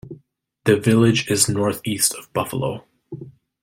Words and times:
The 0.63 0.77
village 0.77 1.29
is 1.29 1.47
northeast 1.47 2.15
of 2.15 2.33
Buffalo. 2.33 2.85